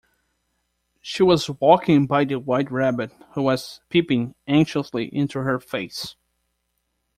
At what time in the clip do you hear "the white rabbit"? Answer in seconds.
2.25-3.11